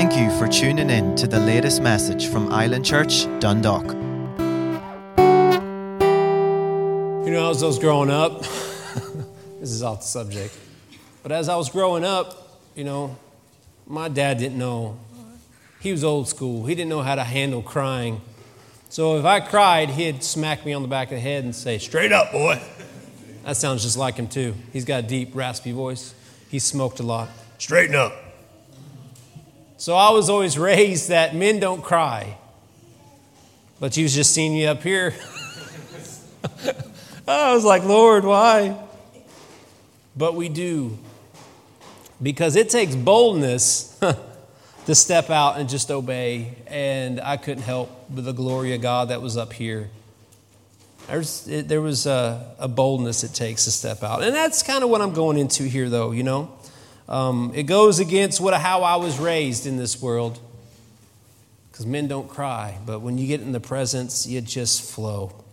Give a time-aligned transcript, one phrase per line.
[0.00, 3.84] Thank you for tuning in to the latest message from Island Church, Dundalk.
[7.26, 8.40] You know, as I was growing up,
[9.60, 10.56] this is off the subject,
[11.22, 13.14] but as I was growing up, you know,
[13.86, 14.98] my dad didn't know.
[15.80, 16.64] He was old school.
[16.64, 18.22] He didn't know how to handle crying.
[18.88, 21.76] So if I cried, he'd smack me on the back of the head and say,
[21.76, 22.58] Straight up, boy.
[23.44, 24.54] That sounds just like him, too.
[24.72, 26.14] He's got a deep, raspy voice.
[26.48, 27.28] He smoked a lot.
[27.58, 28.29] Straighten up.
[29.80, 32.36] So I was always raised that men don't cry.
[33.80, 35.14] But you was just seeing me up here.
[37.26, 38.78] I was like, Lord, why?
[40.14, 40.98] But we do.
[42.22, 43.98] Because it takes boldness
[44.84, 46.56] to step out and just obey.
[46.66, 49.88] And I couldn't help but the glory of God that was up here.
[51.06, 54.22] There's, there was a, a, boldness it takes to step out.
[54.22, 56.52] And that's kind of what I'm going into here, though, you know.
[57.10, 60.38] Um, it goes against what, how I was raised in this world.
[61.70, 65.44] Because men don't cry, but when you get in the presence, you just flow.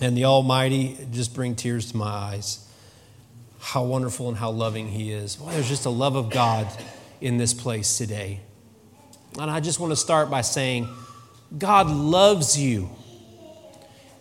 [0.00, 2.64] And the Almighty just bring tears to my eyes.
[3.58, 5.36] How wonderful and how loving He is.
[5.36, 6.68] Boy, there's just a love of God
[7.20, 8.40] in this place today.
[9.38, 10.88] And I just want to start by saying,
[11.56, 12.90] God loves you.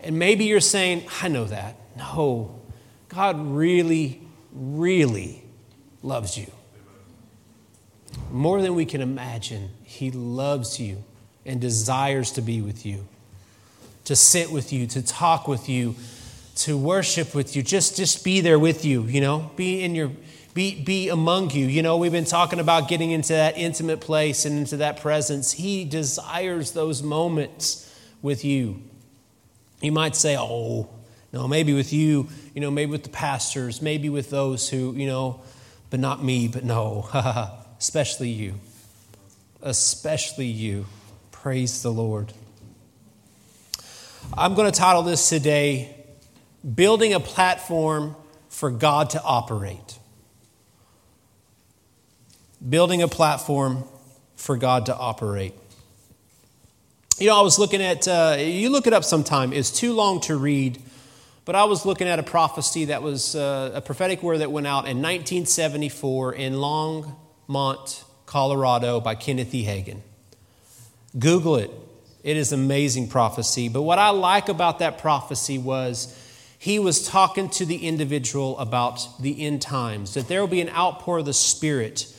[0.02, 1.75] And maybe you're saying, I know that.
[1.97, 2.59] No,
[3.09, 4.21] God really,
[4.52, 5.44] really
[6.08, 6.47] loves you.
[8.31, 11.03] More than we can imagine, He loves you
[11.45, 13.08] and desires to be with you,
[14.05, 15.95] to sit with you, to talk with you,
[16.55, 17.61] to worship with you.
[17.61, 20.11] Just, just be there with you, you know, be in your.
[20.53, 21.67] Be, be among you.
[21.67, 25.52] You know, we've been talking about getting into that intimate place and into that presence.
[25.52, 28.81] He desires those moments with you.
[29.81, 30.89] You might say, oh,
[31.31, 35.05] no, maybe with you, you know, maybe with the pastors, maybe with those who, you
[35.05, 35.42] know,
[35.89, 37.09] but not me, but no,
[37.80, 38.55] especially you.
[39.61, 40.85] Especially you.
[41.31, 42.33] Praise the Lord.
[44.37, 45.95] I'm going to title this today
[46.75, 48.15] Building a Platform
[48.49, 49.99] for God to Operate.
[52.67, 53.83] Building a platform
[54.36, 55.54] for God to operate.
[57.19, 60.21] You know, I was looking at, uh, you look it up sometime, it's too long
[60.21, 60.81] to read,
[61.47, 64.67] but I was looking at a prophecy that was uh, a prophetic word that went
[64.67, 69.63] out in 1974 in Longmont, Colorado by Kenneth E.
[69.63, 70.02] Hagin.
[71.17, 71.71] Google it.
[72.21, 73.69] It is amazing prophecy.
[73.69, 76.13] But what I like about that prophecy was
[76.59, 80.69] he was talking to the individual about the end times, that there will be an
[80.71, 82.13] outpour of the Spirit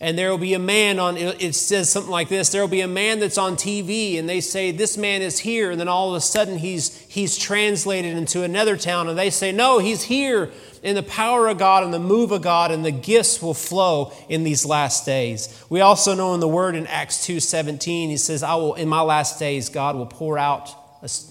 [0.00, 2.80] and there will be a man on it says something like this there will be
[2.80, 6.10] a man that's on tv and they say this man is here and then all
[6.10, 10.50] of a sudden he's he's translated into another town and they say no he's here.
[10.82, 14.12] In the power of god and the move of god and the gifts will flow
[14.28, 15.64] in these last days.
[15.68, 19.00] We also know in the word in acts 2.17 he says i will in my
[19.00, 20.70] last days god will pour out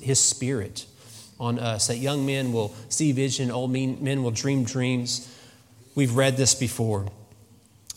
[0.02, 0.86] his spirit
[1.40, 5.32] on us that young men will see vision old men will dream dreams.
[5.94, 7.08] We've read this before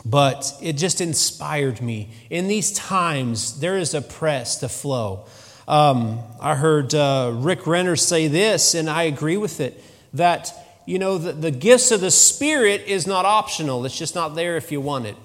[0.04, 2.10] but it just inspired me.
[2.30, 5.26] In these times, there is a press to flow.
[5.66, 9.82] Um, I heard uh, Rick Renner say this, and I agree with it
[10.14, 10.52] that,
[10.86, 14.56] you know, the, the gifts of the Spirit is not optional, it's just not there
[14.56, 15.16] if you want it.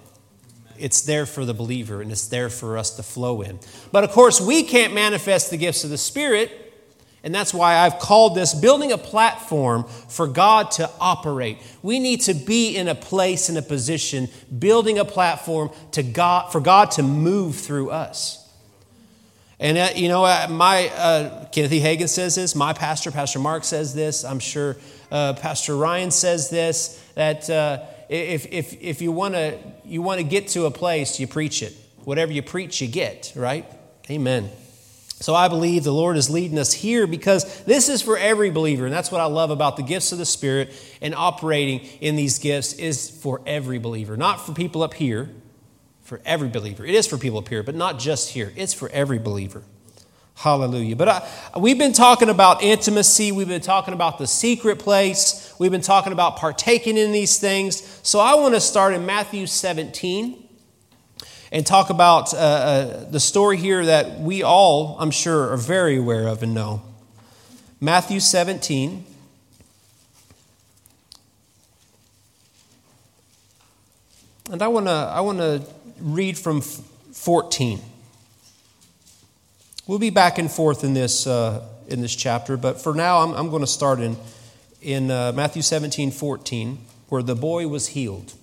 [0.78, 3.60] It's there for the believer and it's there for us to flow in.
[3.92, 6.63] But of course, we can't manifest the gifts of the Spirit
[7.24, 11.58] and that's why I've called this building a platform for God to operate.
[11.82, 14.28] We need to be in a place, in a position,
[14.60, 18.40] building a platform to God, for God to move through us.
[19.58, 21.80] And, uh, you know, uh, my, uh, Kenneth E.
[21.80, 24.76] Hagin says this, my pastor, Pastor Mark, says this, I'm sure
[25.10, 30.24] uh, Pastor Ryan says this, that uh, if, if, if you want to you wanna
[30.24, 31.74] get to a place, you preach it.
[32.04, 33.66] Whatever you preach, you get, right?
[34.10, 34.50] Amen.
[35.24, 38.84] So I believe the Lord is leading us here because this is for every believer.
[38.84, 42.40] And that's what I love about the gifts of the Spirit and operating in these
[42.40, 44.18] gifts is for every believer.
[44.18, 45.30] Not for people up here,
[46.02, 46.86] for every believer.
[46.86, 48.52] It is for people up here, but not just here.
[48.58, 49.64] It's for every believer.
[50.36, 50.98] Hallelujah.
[50.98, 53.32] But I, we've been talking about intimacy.
[53.32, 55.56] We've been talking about the secret place.
[55.58, 57.82] We've been talking about partaking in these things.
[58.04, 60.43] So I want to start in Matthew 17
[61.54, 65.98] and talk about uh, uh, the story here that we all, I'm sure, are very
[65.98, 66.82] aware of and know.
[67.80, 69.06] Matthew 17.
[74.52, 75.62] And I want to I want to
[76.00, 77.80] read from 14.
[79.86, 83.34] We'll be back and forth in this uh, in this chapter, but for now I'm,
[83.34, 84.18] I'm going to start in
[84.82, 86.80] in uh, Matthew 17, 14,
[87.10, 88.34] where the boy was healed.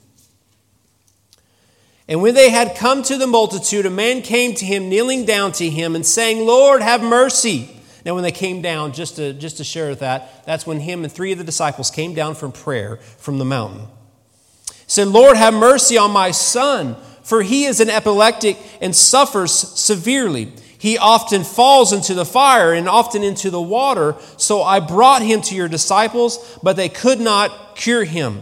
[2.11, 5.53] And when they had come to the multitude, a man came to him, kneeling down
[5.53, 7.71] to him, and saying, Lord, have mercy.
[8.05, 11.13] Now, when they came down, just to, just to share that, that's when him and
[11.13, 13.87] three of the disciples came down from prayer from the mountain.
[14.89, 20.53] Said, Lord, have mercy on my son, for he is an epileptic and suffers severely.
[20.79, 24.17] He often falls into the fire and often into the water.
[24.37, 28.41] So I brought him to your disciples, but they could not cure him.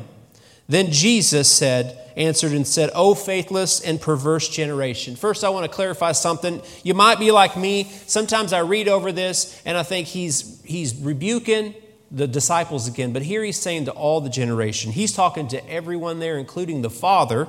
[0.68, 5.16] Then Jesus said, answered and said, O faithless and perverse generation.
[5.16, 6.60] First, I want to clarify something.
[6.82, 7.84] You might be like me.
[8.06, 11.74] Sometimes I read over this and I think he's, he's rebuking
[12.10, 14.92] the disciples again, but here he's saying to all the generation.
[14.92, 17.46] He's talking to everyone there, including the father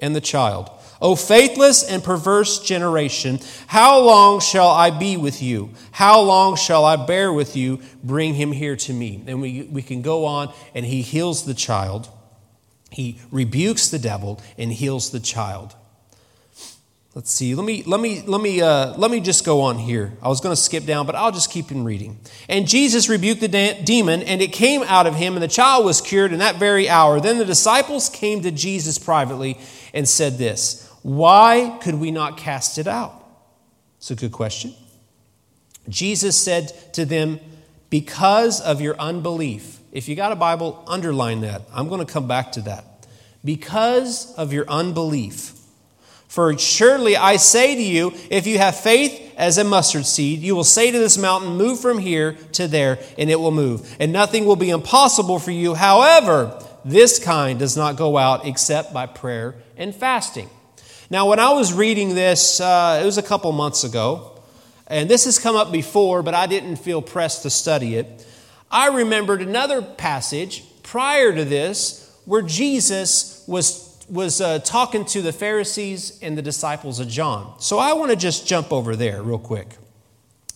[0.00, 0.70] and the child.
[1.02, 5.70] O faithless and perverse generation, how long shall I be with you?
[5.92, 7.80] How long shall I bear with you?
[8.04, 9.22] Bring him here to me.
[9.26, 12.08] And we, we can go on, and he heals the child.
[12.90, 15.74] He rebukes the devil and heals the child.
[17.14, 17.56] Let's see.
[17.56, 20.12] Let me let me let me uh, let me just go on here.
[20.22, 22.20] I was going to skip down, but I'll just keep in reading.
[22.48, 25.84] And Jesus rebuked the de- demon, and it came out of him, and the child
[25.84, 27.20] was cured in that very hour.
[27.20, 29.58] Then the disciples came to Jesus privately
[29.92, 33.26] and said this why could we not cast it out?
[33.98, 34.74] It's a good question.
[35.88, 37.40] Jesus said to them,
[37.88, 39.79] Because of your unbelief.
[39.92, 41.62] If you got a Bible, underline that.
[41.72, 42.84] I'm going to come back to that.
[43.44, 45.54] Because of your unbelief.
[46.28, 50.54] For surely I say to you, if you have faith as a mustard seed, you
[50.54, 53.96] will say to this mountain, Move from here to there, and it will move.
[53.98, 55.74] And nothing will be impossible for you.
[55.74, 60.48] However, this kind does not go out except by prayer and fasting.
[61.10, 64.40] Now, when I was reading this, uh, it was a couple months ago,
[64.86, 68.24] and this has come up before, but I didn't feel pressed to study it.
[68.70, 75.32] I remembered another passage prior to this where Jesus was, was uh, talking to the
[75.32, 77.58] Pharisees and the disciples of John.
[77.58, 79.76] So I want to just jump over there real quick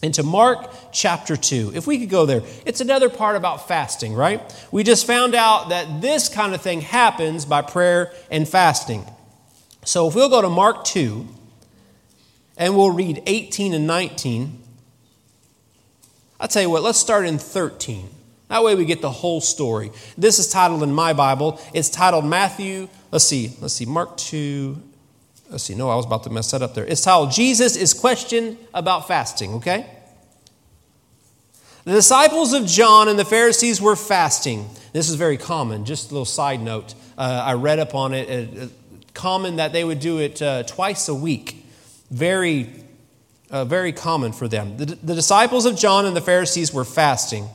[0.02, 1.72] into Mark chapter 2.
[1.74, 4.40] If we could go there, it's another part about fasting, right?
[4.70, 9.04] We just found out that this kind of thing happens by prayer and fasting.
[9.84, 11.26] So if we'll go to Mark 2
[12.58, 14.62] and we'll read 18 and 19,
[16.44, 18.06] I'll tell you what, let's start in 13.
[18.48, 19.90] That way we get the whole story.
[20.18, 24.76] This is titled in my Bible, it's titled Matthew, let's see, let's see, Mark 2.
[25.48, 26.84] Let's see, no, I was about to mess that up there.
[26.84, 29.86] It's titled Jesus is questioned about fasting, okay?
[31.84, 34.68] The disciples of John and the Pharisees were fasting.
[34.92, 35.86] This is very common.
[35.86, 36.94] Just a little side note.
[37.16, 38.70] Uh, I read up on it
[39.14, 41.64] common that they would do it uh, twice a week.
[42.10, 42.83] Very,
[43.50, 44.76] uh, very common for them.
[44.76, 47.48] The, the disciples of John and the Pharisees were fasting.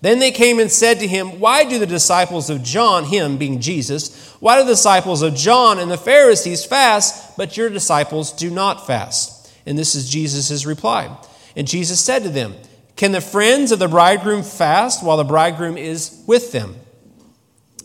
[0.00, 3.60] Then they came and said to him, Why do the disciples of John, him being
[3.60, 8.50] Jesus, why do the disciples of John and the Pharisees fast, but your disciples do
[8.50, 9.48] not fast?
[9.64, 11.16] And this is Jesus' reply.
[11.54, 12.56] And Jesus said to them,
[12.96, 16.74] Can the friends of the bridegroom fast while the bridegroom is with them?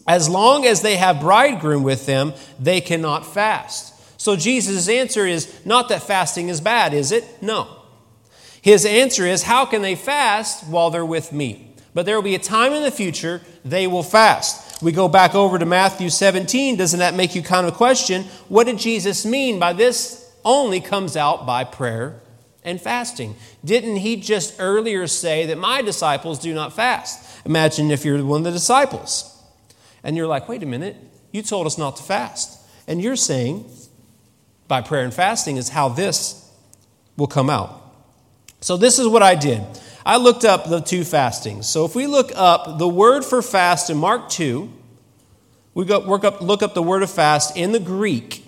[0.08, 3.94] As long as they have bridegroom with them, they cannot fast.
[4.28, 7.24] So Jesus' answer is not that fasting is bad, is it?
[7.42, 7.66] No.
[8.62, 11.72] His answer is, how can they fast while they're with me?
[11.94, 14.84] But there will be a time in the future they will fast.
[14.84, 16.76] We go back over to Matthew 17.
[16.76, 18.24] Doesn't that make you kind of question?
[18.50, 22.20] What did Jesus mean by this only comes out by prayer
[22.66, 23.38] and fasting?
[23.64, 27.46] Didn't he just earlier say that my disciples do not fast?
[27.46, 29.42] Imagine if you're one of the disciples
[30.04, 30.98] and you're like, wait a minute,
[31.32, 32.60] you told us not to fast.
[32.90, 33.70] And you're saying,
[34.68, 36.50] by prayer and fasting, is how this
[37.16, 37.84] will come out.
[38.62, 39.62] So, this is what I did.
[40.06, 41.68] I looked up the two fastings.
[41.68, 44.72] So, if we look up the word for fast in Mark 2,
[45.74, 48.44] we go, work up, look up the word of fast in the Greek,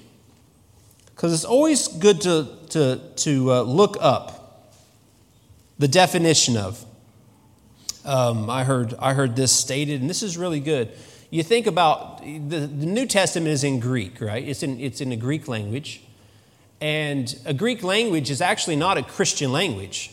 [1.07, 4.73] because it's always good to, to, to uh, look up
[5.77, 6.83] the definition of.
[8.05, 10.91] Um, I, heard, I heard this stated, and this is really good
[11.31, 14.45] you think about the, the New Testament is in Greek, right?
[14.45, 16.01] It's in, it's in the Greek language.
[16.81, 20.11] And a Greek language is actually not a Christian language.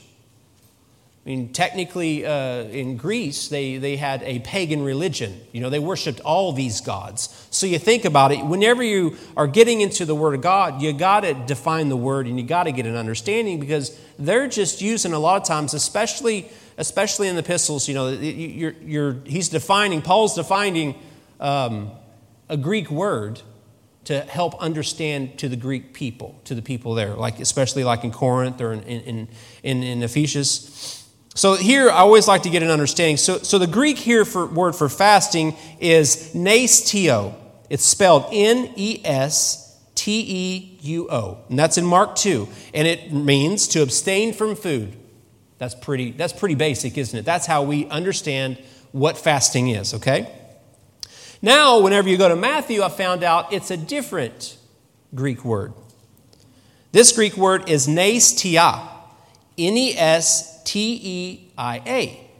[1.26, 5.40] I mean, technically, uh, in Greece, they, they had a pagan religion.
[5.50, 7.49] You know, they worshiped all these gods.
[7.50, 10.92] So you think about it, whenever you are getting into the Word of God, you
[10.92, 14.80] got to define the Word and you got to get an understanding because they're just
[14.80, 19.49] using a lot of times, especially, especially in the epistles, you know, you're, you're, he's
[19.49, 20.94] defining, Paul's defining
[21.40, 21.90] um,
[22.49, 23.42] a Greek word
[24.06, 28.12] to help understand to the Greek people, to the people there, like especially like in
[28.12, 29.28] Corinth or in, in,
[29.64, 31.04] in, in Ephesus.
[31.34, 33.16] So here, I always like to get an understanding.
[33.16, 37.34] So, so the Greek here for word for fasting is nestio.
[37.68, 41.38] It's spelled N E S T E U O.
[41.48, 42.48] And that's in Mark 2.
[42.75, 44.96] And it means to abstain from food.
[45.58, 47.25] That's pretty, that's pretty basic, isn't it?
[47.25, 50.32] That's how we understand what fasting is, okay?
[51.42, 54.56] Now, whenever you go to Matthew, I found out it's a different
[55.14, 55.72] Greek word.
[56.92, 58.88] This Greek word is nestia,
[59.58, 62.30] N E S T E I A.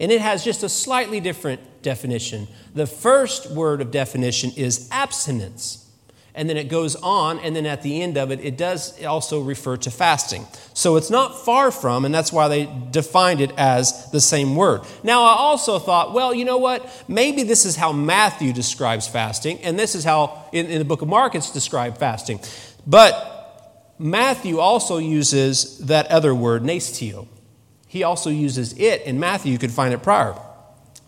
[0.00, 2.48] And it has just a slightly different definition.
[2.74, 5.81] The first word of definition is abstinence.
[6.34, 9.40] And then it goes on, and then at the end of it, it does also
[9.40, 10.46] refer to fasting.
[10.72, 14.80] So it's not far from, and that's why they defined it as the same word.
[15.02, 16.88] Now, I also thought, well, you know what?
[17.06, 21.02] Maybe this is how Matthew describes fasting, and this is how in, in the book
[21.02, 22.40] of Mark it's described fasting.
[22.86, 27.28] But Matthew also uses that other word, nastio.
[27.88, 29.52] He also uses it in Matthew.
[29.52, 30.34] You could find it prior.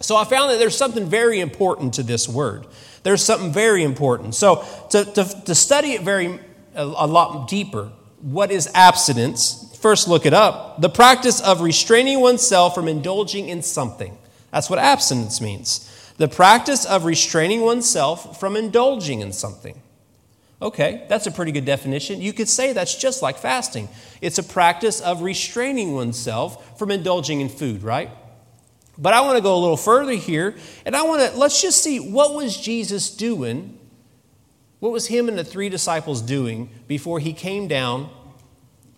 [0.00, 2.66] So I found that there's something very important to this word.
[3.04, 4.34] There's something very important.
[4.34, 6.40] So to, to, to study it very
[6.74, 9.78] a, a lot deeper, what is abstinence?
[9.80, 10.80] First, look it up.
[10.80, 14.16] The practice of restraining oneself from indulging in something.
[14.50, 15.90] That's what abstinence means.
[16.16, 19.80] The practice of restraining oneself from indulging in something.
[20.62, 22.22] Okay, that's a pretty good definition.
[22.22, 23.88] You could say that's just like fasting.
[24.22, 28.10] It's a practice of restraining oneself from indulging in food, right?
[28.96, 30.54] But I want to go a little further here,
[30.86, 33.78] and I want to let's just see what was Jesus doing?
[34.80, 38.10] What was him and the three disciples doing before he came down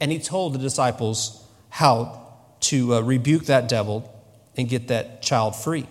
[0.00, 2.22] and he told the disciples how
[2.60, 4.12] to uh, rebuke that devil
[4.56, 5.86] and get that child free?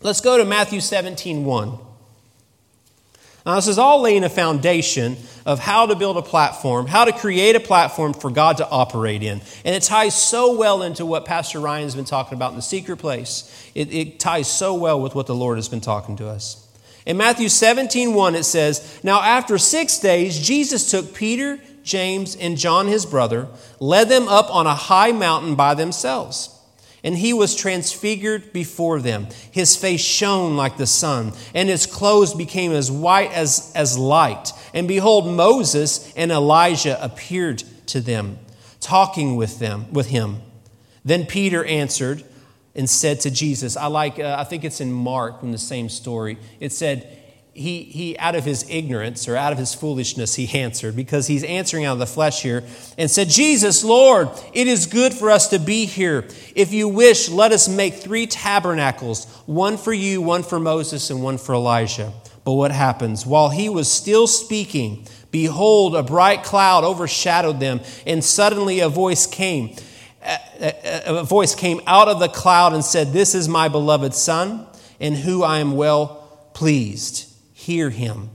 [0.00, 1.78] Let's go to Matthew 17 1.
[3.46, 5.16] Now, this is all laying a foundation
[5.46, 9.22] of how to build a platform, how to create a platform for God to operate
[9.22, 9.40] in.
[9.64, 12.98] And it ties so well into what Pastor Ryan's been talking about in the secret
[12.98, 13.70] place.
[13.74, 16.66] It, it ties so well with what the Lord has been talking to us.
[17.06, 22.58] In Matthew 17 1, it says, Now after six days, Jesus took Peter, James, and
[22.58, 23.48] John, his brother,
[23.80, 26.57] led them up on a high mountain by themselves.
[27.04, 29.28] And he was transfigured before them.
[29.50, 34.52] His face shone like the sun, and his clothes became as white as, as light.
[34.74, 38.38] And behold, Moses and Elijah appeared to them,
[38.80, 40.42] talking with them with him.
[41.04, 42.24] Then Peter answered
[42.74, 45.88] and said to Jesus, I like, uh, I think it's in Mark from the same
[45.88, 46.38] story.
[46.60, 47.18] It said,
[47.58, 51.42] he, he, out of his ignorance or out of his foolishness, he answered because he's
[51.42, 52.62] answering out of the flesh here
[52.96, 56.28] and said, Jesus, Lord, it is good for us to be here.
[56.54, 61.20] If you wish, let us make three tabernacles one for you, one for Moses, and
[61.20, 62.12] one for Elijah.
[62.44, 63.26] But what happens?
[63.26, 69.26] While he was still speaking, behold, a bright cloud overshadowed them, and suddenly a voice
[69.26, 69.74] came.
[70.60, 74.66] A, voice came out of the cloud and said, This is my beloved Son,
[75.00, 77.27] in whom I am well pleased
[77.68, 78.30] hear him.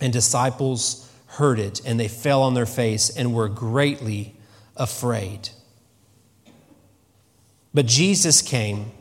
[0.00, 4.34] And disciples heard it, and they fell on their face and were greatly
[4.76, 5.50] afraid.
[7.74, 8.92] But Jesus came,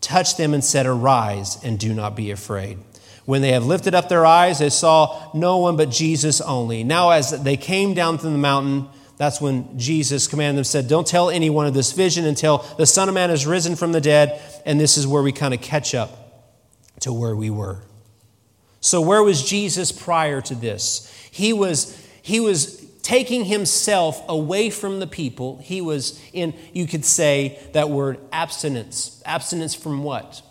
[0.00, 2.78] touched them, and said, Arise and do not be afraid.
[3.26, 6.82] When they have lifted up their eyes, they saw no one but Jesus only.
[6.82, 11.06] Now, as they came down from the mountain, that's when Jesus commanded them, said, Don't
[11.06, 14.40] tell anyone of this vision until the Son of Man is risen from the dead.
[14.64, 16.54] And this is where we kind of catch up
[17.00, 17.82] to where we were.
[18.84, 21.10] So, where was Jesus prior to this?
[21.30, 25.56] He was, he was taking himself away from the people.
[25.62, 29.22] He was in, you could say that word, abstinence.
[29.24, 30.42] Abstinence from what?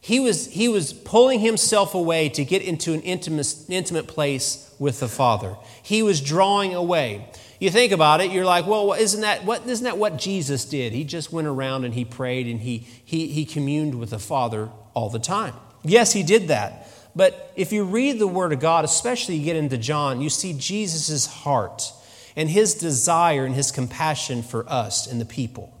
[0.00, 5.00] He was, he was pulling himself away to get into an intimate, intimate place with
[5.00, 5.56] the Father.
[5.82, 7.28] He was drawing away.
[7.58, 10.92] You think about it, you're like, well, isn't that what, isn't that what Jesus did?
[10.92, 14.70] He just went around and he prayed and he, he, he communed with the Father
[14.94, 15.54] all the time.
[15.82, 16.86] Yes, he did that.
[17.14, 20.52] But if you read the Word of God, especially you get into John, you see
[20.52, 21.92] Jesus' heart
[22.36, 25.76] and his desire and his compassion for us and the people.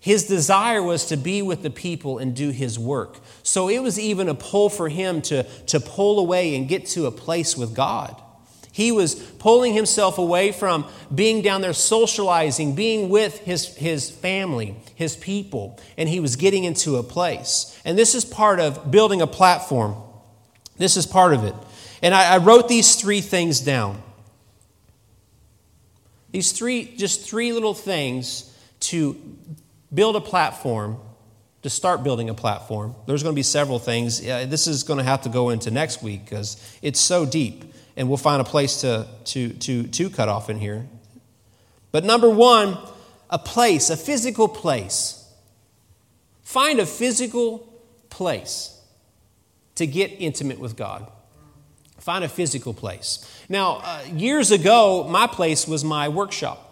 [0.00, 3.20] His desire was to be with the people and do his work.
[3.44, 7.06] So it was even a pull for him to, to pull away and get to
[7.06, 8.20] a place with God.
[8.72, 14.74] He was pulling himself away from being down there socializing, being with his, his family,
[14.96, 17.78] his people, and he was getting into a place.
[17.84, 19.94] And this is part of building a platform
[20.82, 21.54] this is part of it.
[22.02, 24.02] And I, I wrote these three things down.
[26.32, 29.16] These three, just three little things to
[29.94, 30.98] build a platform,
[31.62, 32.96] to start building a platform.
[33.06, 34.20] There's going to be several things.
[34.20, 38.08] This is going to have to go into next week because it's so deep, and
[38.08, 40.86] we'll find a place to, to, to, to cut off in here.
[41.92, 42.76] But number one,
[43.30, 45.24] a place, a physical place.
[46.42, 47.72] Find a physical
[48.10, 48.81] place
[49.76, 51.10] to get intimate with God.
[51.98, 53.28] Find a physical place.
[53.48, 56.68] Now, uh, years ago, my place was my workshop.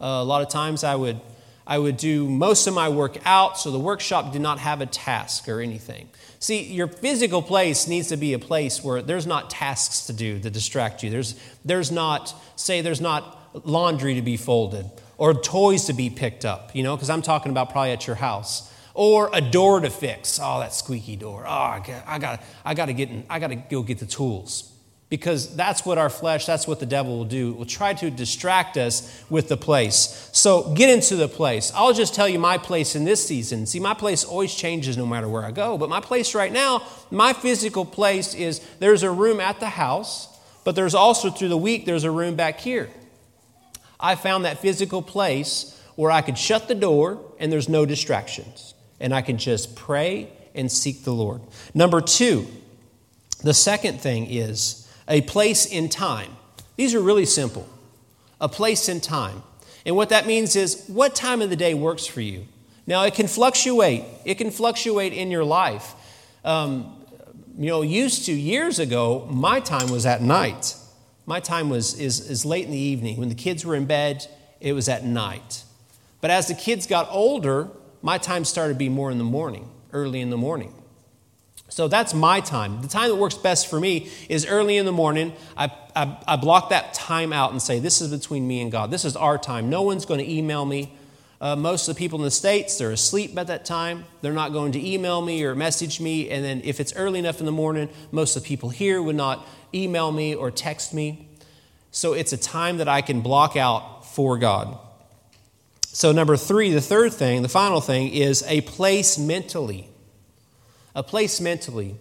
[0.00, 1.20] Uh, a lot of times I would,
[1.66, 4.86] I would do most of my work out, so the workshop did not have a
[4.86, 6.08] task or anything.
[6.38, 10.38] See, your physical place needs to be a place where there's not tasks to do
[10.38, 11.10] to distract you.
[11.10, 16.44] There's, there's not, say, there's not laundry to be folded or toys to be picked
[16.44, 18.72] up, you know, because I'm talking about probably at your house.
[19.00, 20.40] Or a door to fix.
[20.42, 21.44] Oh, that squeaky door.
[21.46, 21.78] Oh, I
[22.18, 24.72] got, I got, to get, in, I got to go get the tools
[25.08, 27.50] because that's what our flesh, that's what the devil will do.
[27.50, 30.28] It will try to distract us with the place.
[30.32, 31.70] So get into the place.
[31.76, 33.66] I'll just tell you my place in this season.
[33.66, 36.82] See, my place always changes no matter where I go, but my place right now,
[37.12, 40.28] my physical place is there's a room at the house,
[40.64, 42.90] but there's also through the week, there's a room back here.
[44.00, 48.74] I found that physical place where I could shut the door and there's no distractions,
[49.00, 51.40] and I can just pray and seek the Lord.
[51.74, 52.46] Number two,
[53.42, 56.36] the second thing is, a place in time.
[56.76, 57.68] These are really simple.
[58.40, 59.42] A place in time.
[59.86, 62.46] And what that means is what time of the day works for you.
[62.86, 64.04] Now, it can fluctuate.
[64.24, 65.94] It can fluctuate in your life.
[66.44, 66.94] Um,
[67.58, 70.76] you know, used to years ago, my time was at night.
[71.26, 73.18] My time was is, is late in the evening.
[73.18, 74.26] When the kids were in bed,
[74.60, 75.64] it was at night.
[76.20, 77.68] But as the kids got older,
[78.02, 80.74] my time started to be more in the morning, early in the morning.
[81.68, 82.80] So that's my time.
[82.80, 85.34] The time that works best for me is early in the morning.
[85.56, 88.90] I, I, I, block that time out and say, This is between me and God.
[88.90, 89.68] This is our time.
[89.68, 90.92] No one's going to email me.
[91.40, 94.06] Uh, most of the people in the States, they're asleep at that time.
[94.22, 96.30] They're not going to email me or message me.
[96.30, 99.14] And then if it's early enough in the morning, most of the people here would
[99.14, 101.28] not email me or text me.
[101.92, 104.78] So it's a time that I can block out for God.
[105.98, 109.90] So, number three, the third thing, the final thing, is a place mentally
[110.94, 111.96] a place mentally.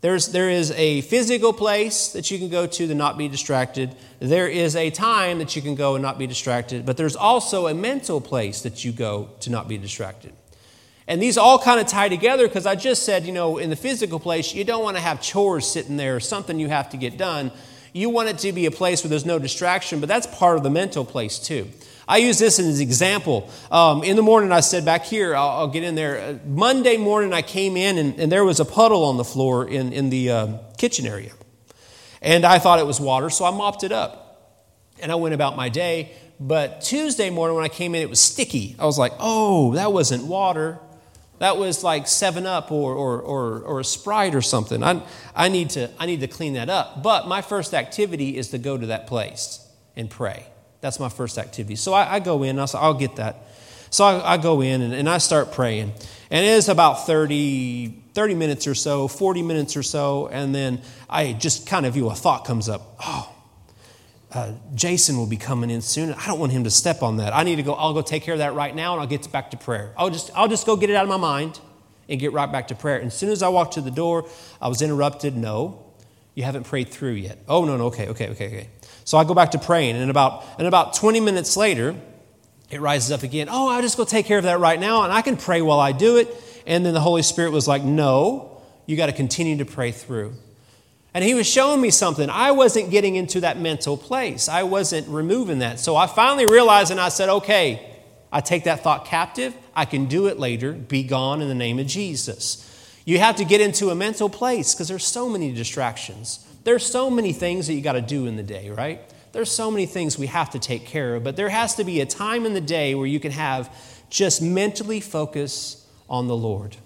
[0.00, 3.96] There's, there is a physical place that you can go to to not be distracted.
[4.20, 6.86] There is a time that you can go and not be distracted.
[6.86, 10.32] But there's also a mental place that you go to not be distracted.
[11.08, 13.76] And these all kind of tie together because I just said, you know, in the
[13.76, 16.96] physical place, you don't want to have chores sitting there, or something you have to
[16.96, 17.50] get done.
[17.92, 20.62] You want it to be a place where there's no distraction, but that's part of
[20.62, 21.68] the mental place too.
[22.08, 23.50] I use this as an example.
[23.70, 26.18] Um, in the morning, I said back here, I'll, I'll, get in there.
[26.18, 29.68] Uh, Monday morning, I came in and, and, there was a puddle on the floor
[29.68, 31.32] in, in the uh, kitchen area.
[32.20, 34.18] And I thought it was water, so I mopped it up.
[35.00, 36.12] And I went about my day.
[36.38, 38.74] But Tuesday morning, when I came in, it was sticky.
[38.78, 40.78] I was like, oh, that wasn't water.
[41.38, 44.82] That was like 7 Up or, or, or, or a Sprite or something.
[44.82, 45.02] I,
[45.34, 47.02] I, need to, I need to clean that up.
[47.02, 50.46] But my first activity is to go to that place and pray.
[50.82, 51.76] That's my first activity.
[51.76, 53.46] So I, I go in, I say, I'll get that.
[53.90, 55.92] So I, I go in and, and, I start praying.
[56.30, 60.26] And it is about 30, 30 minutes or so, 40 minutes or so.
[60.26, 62.96] And then I just kind of, you know, a thought comes up.
[63.00, 63.32] Oh,
[64.32, 66.12] uh, Jason will be coming in soon.
[66.14, 67.32] I don't want him to step on that.
[67.32, 69.30] I need to go, I'll go take care of that right now and I'll get
[69.30, 69.92] back to prayer.
[69.96, 71.60] I'll just, I'll just go get it out of my mind
[72.08, 72.96] and get right back to prayer.
[72.96, 74.28] And as soon as I walked to the door,
[74.60, 75.36] I was interrupted.
[75.36, 75.84] No,
[76.34, 77.38] you haven't prayed through yet.
[77.46, 78.68] Oh, no, no, okay, okay, okay, okay.
[79.04, 81.96] So I go back to praying, and about, and about 20 minutes later,
[82.70, 83.48] it rises up again.
[83.50, 85.80] Oh, I'll just go take care of that right now, and I can pray while
[85.80, 86.28] I do it.
[86.66, 90.34] And then the Holy Spirit was like, No, you got to continue to pray through.
[91.14, 92.30] And he was showing me something.
[92.30, 95.80] I wasn't getting into that mental place, I wasn't removing that.
[95.80, 97.86] So I finally realized, and I said, Okay,
[98.32, 99.54] I take that thought captive.
[99.74, 100.72] I can do it later.
[100.72, 102.68] Be gone in the name of Jesus.
[103.04, 106.46] You have to get into a mental place because there's so many distractions.
[106.64, 109.00] There's so many things that you got to do in the day, right?
[109.32, 112.00] There's so many things we have to take care of, but there has to be
[112.00, 113.74] a time in the day where you can have
[114.10, 116.76] just mentally focus on the Lord.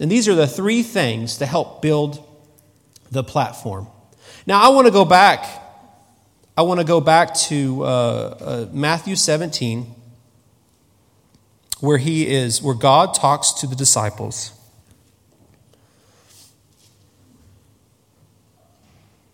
[0.00, 2.26] And these are the three things to help build
[3.10, 3.86] the platform.
[4.46, 5.46] Now, I want to go back.
[6.56, 9.94] I want to go back to uh, uh, Matthew 17,
[11.80, 14.52] where he is, where God talks to the disciples.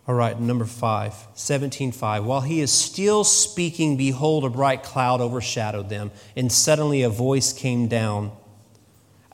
[0.09, 2.25] All right, number five, 17.5.
[2.25, 7.53] While he is still speaking, behold, a bright cloud overshadowed them, and suddenly a voice
[7.53, 8.33] came down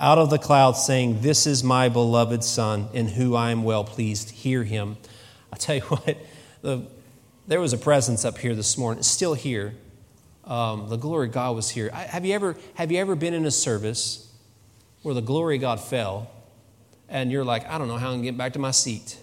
[0.01, 3.85] out of the cloud saying, This is my beloved Son, in whom I am well
[3.85, 4.31] pleased.
[4.31, 4.97] Hear him.
[5.53, 6.17] i tell you what,
[6.63, 6.85] the,
[7.47, 8.99] there was a presence up here this morning.
[8.99, 9.77] It's still here.
[10.43, 11.89] Um, the glory of God was here.
[11.95, 14.29] I, have, you ever, have you ever been in a service
[15.03, 16.33] where the glory of God fell,
[17.09, 19.19] and you're like, I don't know how I'm going to get back to my seat?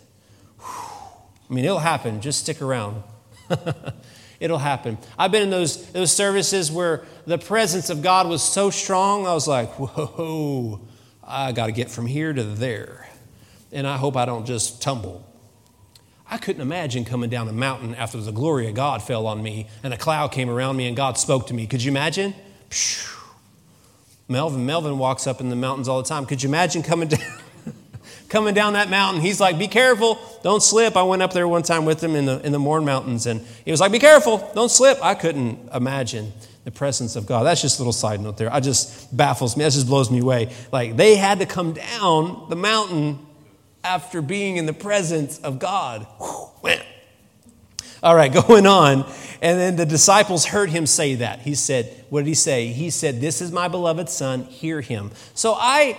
[1.51, 2.21] I mean, it'll happen.
[2.21, 3.03] Just stick around.
[4.39, 4.97] it'll happen.
[5.19, 9.33] I've been in those, those services where the presence of God was so strong, I
[9.33, 10.79] was like, whoa,
[11.21, 13.09] I got to get from here to there.
[13.73, 15.27] And I hope I don't just tumble.
[16.29, 19.67] I couldn't imagine coming down a mountain after the glory of God fell on me
[19.83, 21.67] and a cloud came around me and God spoke to me.
[21.67, 22.33] Could you imagine?
[24.29, 26.25] Melvin, Melvin walks up in the mountains all the time.
[26.25, 27.19] Could you imagine coming down,
[28.31, 29.21] coming down that mountain?
[29.21, 32.25] He's like, "Be careful, don't slip." I went up there one time with him in
[32.25, 35.69] the in the Mourne Mountains, and he was like, "Be careful, don't slip." I couldn't
[35.73, 37.43] imagine the presence of God.
[37.43, 38.51] That's just a little side note there.
[38.51, 39.63] I just baffles me.
[39.63, 40.51] That just blows me away.
[40.71, 43.19] Like they had to come down the mountain
[43.83, 46.05] after being in the presence of God.
[46.19, 46.77] Whew,
[48.03, 49.11] All right, going on.
[49.41, 51.39] And then the disciples heard him say that.
[51.39, 52.67] He said, What did he say?
[52.67, 55.11] He said, This is my beloved son, hear him.
[55.33, 55.97] So I,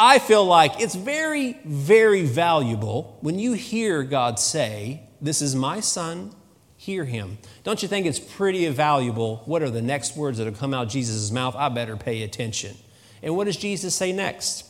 [0.00, 5.80] I feel like it's very, very valuable when you hear God say, This is my
[5.80, 6.32] son,
[6.76, 7.38] hear him.
[7.64, 9.42] Don't you think it's pretty valuable?
[9.44, 11.56] What are the next words that will come out of Jesus' mouth?
[11.56, 12.76] I better pay attention.
[13.24, 14.64] And what does Jesus say next?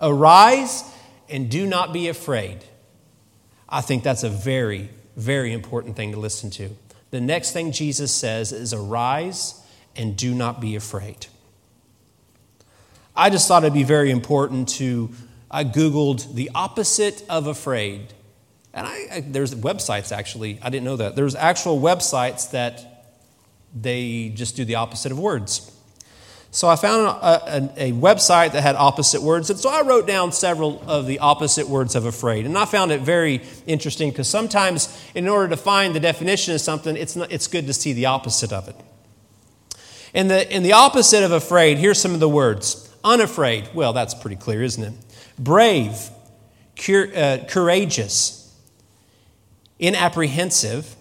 [0.00, 0.82] Arise
[1.28, 2.64] and do not be afraid.
[3.68, 6.70] I think that's a very, very important thing to listen to.
[7.10, 9.60] The next thing Jesus says is arise
[9.94, 11.26] and do not be afraid.
[13.20, 15.10] I just thought it'd be very important to,
[15.50, 18.14] I Googled the opposite of afraid.
[18.72, 21.16] And I, I, there's websites actually, I didn't know that.
[21.16, 23.12] There's actual websites that
[23.78, 25.70] they just do the opposite of words.
[26.50, 27.10] So I found a,
[27.82, 29.50] a, a, website that had opposite words.
[29.50, 32.46] And so I wrote down several of the opposite words of afraid.
[32.46, 36.62] And I found it very interesting because sometimes, in order to find the definition of
[36.62, 38.76] something, it's, not, it's good to see the opposite of it.
[40.14, 43.68] In the, in the opposite of afraid, here's some of the words unafraid.
[43.74, 44.92] Well, that's pretty clear, isn't it?
[45.38, 46.10] Brave,
[46.76, 48.54] cur, uh, courageous,
[49.78, 50.96] inapprehensive,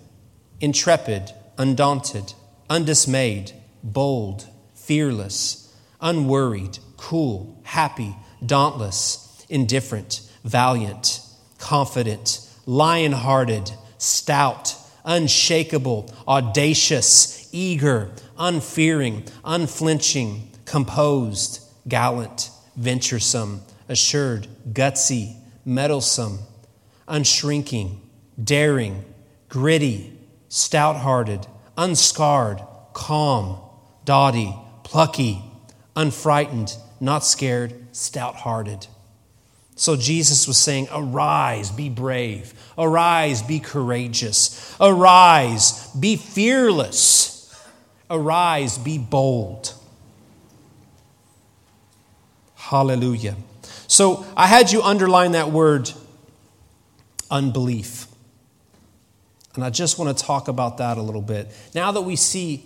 [0.62, 2.34] intrepid, undaunted,
[2.70, 4.48] undismayed, bold
[4.90, 11.22] fearless, unworried, cool, happy, dauntless, indifferent, valiant,
[11.60, 18.10] confident, lion hearted, stout, unshakable, audacious, eager,
[18.40, 26.40] unfearing, unflinching, composed, gallant, venturesome, assured, gutsy, mettlesome,
[27.08, 28.00] unshrinking,
[28.42, 29.04] daring,
[29.50, 30.14] gritty,
[30.48, 31.46] stout hearted,
[31.78, 32.62] unscarred,
[32.94, 33.60] calm,
[34.06, 35.42] doughty, plucky,
[35.96, 38.88] unfrightened, not scared, stout hearted.
[39.76, 42.54] So Jesus was saying, Arise, be brave.
[42.78, 44.76] Arise, be courageous.
[44.80, 47.38] Arise, be fearless.
[48.10, 49.74] Arise, be bold.
[52.70, 53.36] Hallelujah.
[53.88, 55.92] So I had you underline that word
[57.32, 58.06] unbelief.
[59.56, 61.48] And I just want to talk about that a little bit.
[61.74, 62.64] Now that we see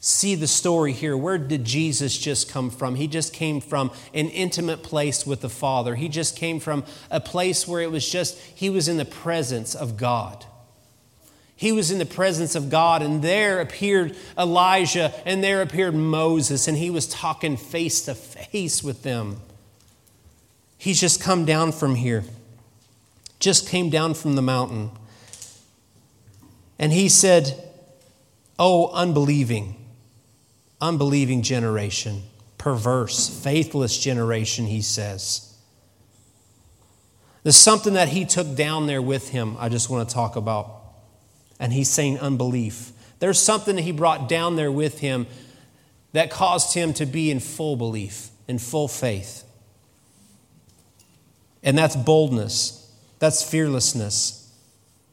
[0.00, 1.16] see the story here.
[1.16, 2.94] Where did Jesus just come from?
[2.94, 5.94] He just came from an intimate place with the Father.
[5.94, 9.74] He just came from a place where it was just, he was in the presence
[9.74, 10.44] of God.
[11.56, 16.68] He was in the presence of God, and there appeared Elijah, and there appeared Moses,
[16.68, 19.40] and he was talking face to face with them.
[20.76, 22.24] He's just come down from here,
[23.40, 24.90] just came down from the mountain.
[26.78, 27.62] And he said,
[28.58, 29.76] Oh, unbelieving
[30.80, 32.22] unbelieving generation,
[32.58, 35.54] perverse, faithless generation, he says.
[37.42, 40.75] There's something that he took down there with him, I just want to talk about.
[41.58, 42.92] And he's saying unbelief.
[43.18, 45.26] There's something that he brought down there with him
[46.12, 49.44] that caused him to be in full belief, in full faith.
[51.62, 54.50] And that's boldness, that's fearlessness,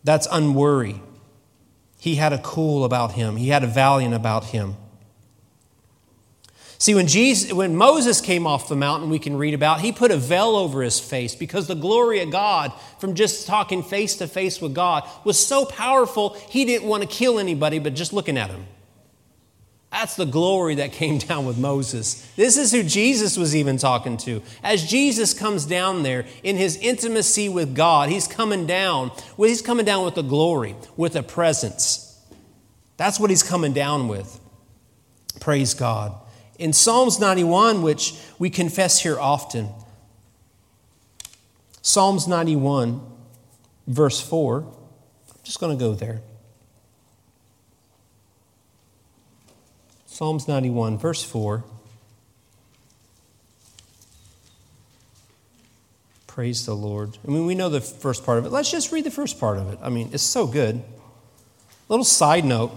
[0.04, 1.02] that's unworry.
[2.00, 4.76] He had a cool about him, he had a valiant about him.
[6.84, 10.12] See, when, Jesus, when Moses came off the mountain, we can read about, he put
[10.12, 14.28] a veil over his face because the glory of God from just talking face to
[14.28, 18.38] face with God was so powerful, he didn't want to kill anybody but just looking
[18.38, 18.66] at him.
[19.94, 22.30] That's the glory that came down with Moses.
[22.36, 24.42] This is who Jesus was even talking to.
[24.62, 29.14] As Jesus comes down there in his intimacy with God, he's coming down.
[29.38, 32.20] Well, he's coming down with the glory, with a presence.
[32.98, 34.38] That's what he's coming down with.
[35.40, 36.20] Praise God.
[36.64, 39.68] In Psalms 91, which we confess here often,
[41.82, 43.02] Psalms 91,
[43.86, 44.66] verse 4, I'm
[45.44, 46.22] just going to go there.
[50.06, 51.66] Psalms 91, verse 4.
[56.28, 57.18] Praise the Lord.
[57.28, 58.54] I mean, we know the first part of it.
[58.54, 59.80] Let's just read the first part of it.
[59.82, 60.82] I mean, it's so good.
[61.90, 62.72] Little side note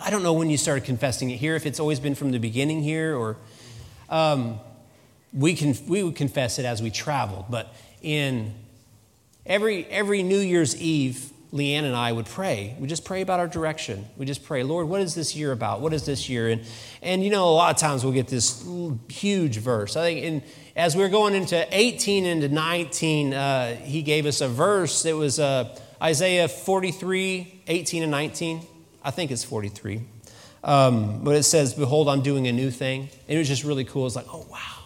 [0.00, 2.38] I don't know when you started confessing it here, if it's always been from the
[2.38, 3.36] beginning here, or
[4.08, 4.60] um,
[5.32, 7.46] we, can, we would confess it as we traveled.
[7.50, 8.54] But in
[9.44, 12.76] every, every New Year's Eve, Leanne and I would pray.
[12.78, 14.06] We just pray about our direction.
[14.16, 15.80] We just pray, Lord, what is this year about?
[15.80, 16.48] What is this year?
[16.50, 16.62] And,
[17.02, 18.64] and you know, a lot of times we'll get this
[19.08, 19.96] huge verse.
[19.96, 20.42] I think in,
[20.76, 25.06] as we are going into 18 into 19, uh, he gave us a verse.
[25.06, 28.60] It was uh, Isaiah 43, 18 and 19.
[29.02, 30.02] I think it's 43.
[30.64, 33.02] Um, but it says, Behold, I'm doing a new thing.
[33.28, 34.06] And it was just really cool.
[34.06, 34.78] It's like, oh, wow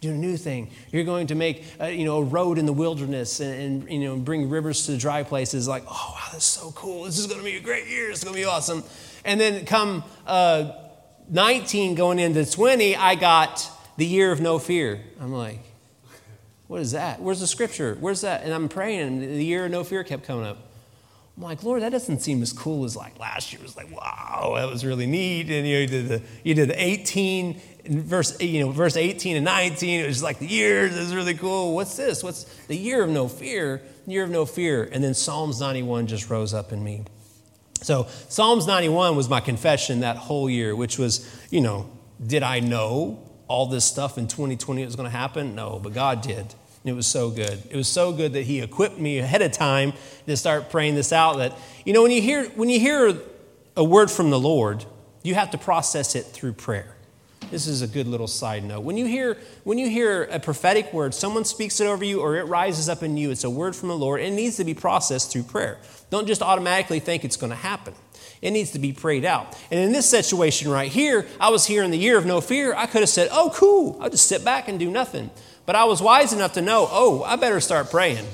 [0.00, 0.70] doing a new thing.
[0.92, 3.92] You're going to make a, uh, you know, a road in the wilderness and, and,
[3.92, 5.66] you know, bring rivers to dry places.
[5.66, 7.04] Like, oh, wow, that's so cool.
[7.04, 8.10] This is going to be a great year.
[8.10, 8.84] It's going to be awesome.
[9.24, 10.72] And then come uh,
[11.28, 15.00] 19 going into 20, I got the year of no fear.
[15.20, 15.60] I'm like,
[16.68, 17.20] what is that?
[17.20, 17.96] Where's the scripture?
[17.98, 18.44] Where's that?
[18.44, 20.58] And I'm praying, and the year of no fear kept coming up.
[21.38, 23.60] I'm like, Lord, that doesn't seem as cool as like last year.
[23.60, 25.48] It was like, wow, that was really neat.
[25.50, 29.36] And you, know, you did the you did the 18 verse, you know, verse 18
[29.36, 30.00] and 19.
[30.00, 30.96] It was like the years.
[30.96, 31.76] It was really cool.
[31.76, 32.24] What's this?
[32.24, 33.80] What's the year of no fear?
[34.04, 34.88] Year of no fear.
[34.90, 37.04] And then Psalms 91 just rose up in me.
[37.82, 41.88] So Psalms 91 was my confession that whole year, which was, you know,
[42.26, 45.54] did I know all this stuff in 2020 was going to happen?
[45.54, 46.52] No, but God did.
[46.88, 47.62] It was so good.
[47.70, 49.92] It was so good that he equipped me ahead of time
[50.26, 51.36] to start praying this out.
[51.36, 51.52] That,
[51.84, 53.16] you know, when you hear, when you hear
[53.76, 54.84] a word from the Lord,
[55.22, 56.96] you have to process it through prayer.
[57.50, 58.80] This is a good little side note.
[58.80, 62.36] When you hear, when you hear a prophetic word, someone speaks it over you or
[62.36, 64.20] it rises up in you, it's a word from the Lord.
[64.20, 65.78] It needs to be processed through prayer.
[66.10, 67.94] Don't just automatically think it's going to happen.
[68.42, 69.56] It needs to be prayed out.
[69.70, 72.74] And in this situation right here, I was here in the year of no fear.
[72.74, 75.30] I could have said, oh, cool, I'll just sit back and do nothing.
[75.68, 78.26] But I was wise enough to know, oh, I better start praying.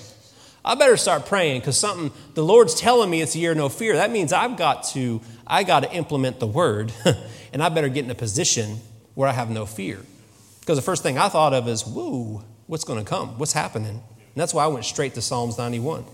[0.65, 3.69] I better start praying because something the Lord's telling me it's a year of no
[3.69, 3.97] fear.
[3.97, 6.93] That means I've got to, I got to implement the word,
[7.53, 8.79] and I better get in a position
[9.15, 9.99] where I have no fear.
[10.61, 13.37] Because the first thing I thought of is, whoa, what's going to come?
[13.37, 13.91] What's happening?
[13.97, 16.05] And that's why I went straight to Psalms 91.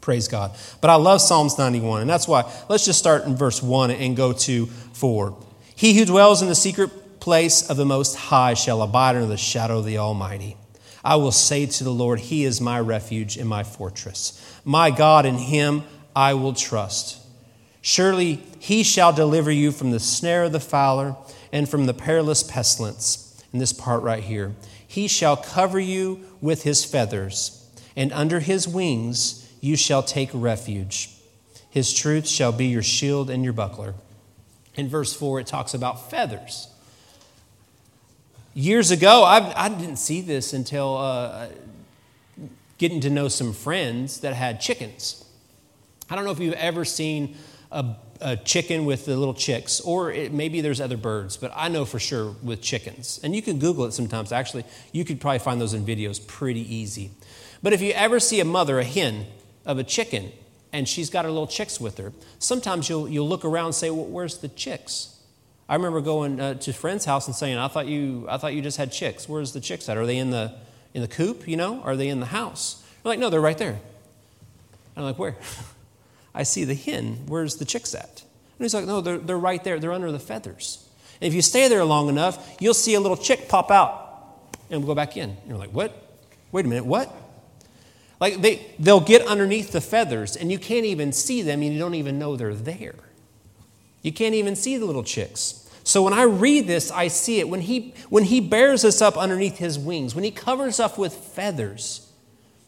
[0.00, 0.56] Praise God.
[0.80, 4.16] But I love Psalms 91, and that's why let's just start in verse 1 and
[4.16, 5.36] go to 4.
[5.74, 6.92] He who dwells in the secret
[7.24, 10.58] place of the Most High shall abide under the shadow of the Almighty.
[11.02, 14.38] I will say to the Lord, He is my refuge and my fortress.
[14.62, 15.84] My God, in Him
[16.14, 17.18] I will trust.
[17.80, 21.16] Surely He shall deliver you from the snare of the fowler
[21.50, 23.42] and from the perilous pestilence.
[23.54, 24.54] In this part right here,
[24.86, 31.08] He shall cover you with His feathers, and under His wings you shall take refuge.
[31.70, 33.94] His truth shall be your shield and your buckler.
[34.74, 36.68] In verse 4, it talks about feathers.
[38.54, 41.48] Years ago, I, I didn't see this until uh,
[42.78, 45.24] getting to know some friends that had chickens.
[46.08, 47.36] I don't know if you've ever seen
[47.72, 51.68] a, a chicken with the little chicks, or it, maybe there's other birds, but I
[51.68, 53.18] know for sure with chickens.
[53.24, 54.30] And you can Google it sometimes.
[54.30, 57.10] Actually, you could probably find those in videos pretty easy.
[57.60, 59.26] But if you ever see a mother, a hen
[59.66, 60.30] of a chicken,
[60.72, 63.90] and she's got her little chicks with her, sometimes you'll, you'll look around and say,
[63.90, 65.13] well, Where's the chicks?
[65.68, 68.54] I remember going uh, to a friend's house and saying, I thought, you, I thought
[68.54, 69.28] you just had chicks.
[69.28, 69.96] Where's the chicks at?
[69.96, 70.54] Are they in the,
[70.92, 71.80] in the coop, you know?
[71.82, 72.82] Are they in the house?
[73.02, 73.70] They're like, no, they're right there.
[73.70, 73.80] And
[74.96, 75.36] I'm like, where?
[76.34, 77.24] I see the hen.
[77.26, 78.22] Where's the chicks at?
[78.58, 79.78] And he's like, no, they're, they're right there.
[79.80, 80.86] They're under the feathers.
[81.20, 84.80] And if you stay there long enough, you'll see a little chick pop out and
[84.80, 85.30] we'll go back in.
[85.30, 85.92] And you're like, what?
[86.52, 87.12] Wait a minute, what?
[88.20, 91.78] Like they, they'll get underneath the feathers and you can't even see them and you
[91.78, 92.94] don't even know they're there.
[94.04, 95.68] You can't even see the little chicks.
[95.82, 97.48] So when I read this, I see it.
[97.48, 100.98] When he, when he bears us up underneath his wings, when he covers us up
[100.98, 102.12] with feathers,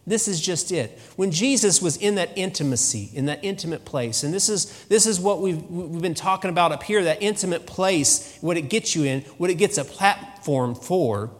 [0.07, 0.99] this is just it.
[1.17, 5.21] When Jesus was in that intimacy, in that intimate place, and this is, this is
[5.21, 9.05] what we've, we've been talking about up here that intimate place, what it gets you
[9.05, 11.31] in, what it gets a platform for,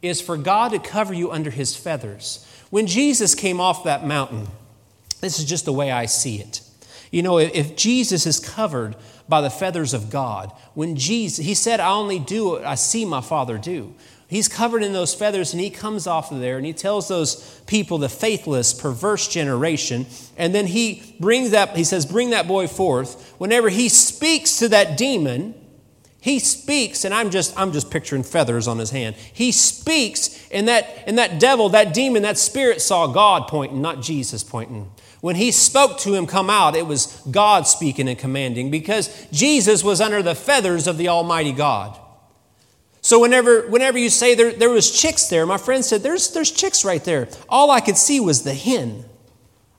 [0.00, 2.46] is for God to cover you under his feathers.
[2.70, 4.46] When Jesus came off that mountain,
[5.20, 6.62] this is just the way I see it.
[7.10, 8.96] You know, if Jesus is covered
[9.32, 10.52] by the feathers of God.
[10.74, 13.94] When Jesus, he said, I only do what I see my Father do.
[14.28, 17.62] He's covered in those feathers and he comes off of there and he tells those
[17.66, 20.04] people, the faithless, perverse generation,
[20.36, 23.34] and then he brings that, he says, Bring that boy forth.
[23.38, 25.54] Whenever he speaks to that demon,
[26.20, 29.16] he speaks, and I'm just, I'm just picturing feathers on his hand.
[29.16, 34.02] He speaks, and that, and that devil, that demon, that spirit saw God pointing, not
[34.02, 34.90] Jesus pointing.
[35.22, 39.84] When he spoke to him come out, it was God speaking and commanding because Jesus
[39.84, 41.96] was under the feathers of the Almighty God.
[43.02, 46.50] So whenever, whenever you say there, there was chicks there, my friend said, there's, there's
[46.50, 47.28] chicks right there.
[47.48, 49.04] All I could see was the hen.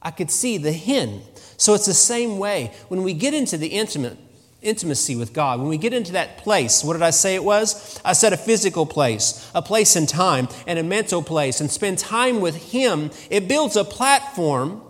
[0.01, 1.21] I could see the hen.
[1.58, 2.71] So it's the same way.
[2.88, 4.17] When we get into the intimate,
[4.62, 5.60] intimacy with God.
[5.60, 7.99] When we get into that place, what did I say it was?
[8.06, 11.97] I said a physical place, a place in time, and a mental place, and spend
[11.99, 13.12] time with Him.
[13.29, 14.82] It builds a platform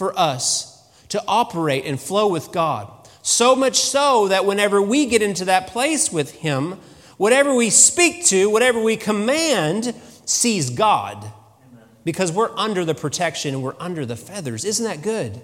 [0.00, 2.90] for us to operate and flow with God.
[3.20, 6.78] So much so that whenever we get into that place with Him,
[7.18, 11.30] whatever we speak to, whatever we command, sees God.
[12.02, 14.64] Because we're under the protection and we're under the feathers.
[14.64, 15.42] Isn't that good?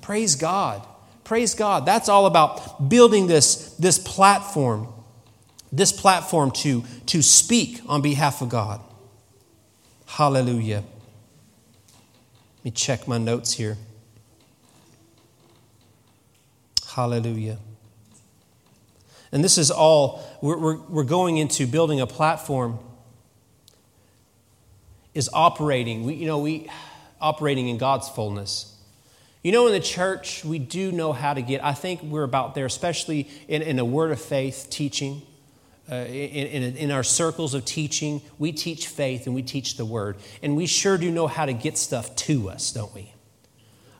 [0.00, 0.80] Praise God.
[1.22, 1.84] Praise God.
[1.84, 4.88] That's all about building this, this platform,
[5.70, 8.80] this platform to, to speak on behalf of God.
[10.06, 10.82] Hallelujah.
[12.62, 13.76] Let me check my notes here.
[16.94, 17.58] Hallelujah.
[19.32, 22.78] And this is all, we're, we're, we're going into building a platform,
[25.12, 26.04] is operating.
[26.04, 26.70] We, you know, we
[27.20, 28.76] operating in God's fullness.
[29.42, 32.54] You know, in the church, we do know how to get, I think we're about
[32.54, 35.22] there, especially in, in a word of faith teaching.
[35.92, 39.84] Uh, in, in, in, our circles of teaching, we teach faith and we teach the
[39.84, 40.16] word.
[40.42, 43.12] And we sure do know how to get stuff to us, don't we?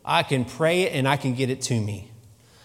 [0.03, 2.09] I can pray it and I can get it to me.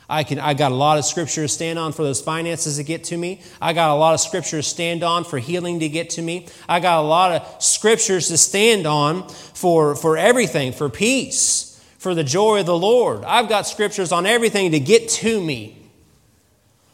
[0.08, 2.86] I, can, I got a lot of scripture to stand on for those finances to
[2.86, 3.42] get to me.
[3.62, 6.48] I got a lot of scripture to stand on for healing to get to me.
[6.70, 12.16] I got a lot of scriptures to stand on for, for everything, for peace for
[12.16, 13.26] the joy of the Lord.
[13.26, 15.77] I've got scriptures on everything to get to me.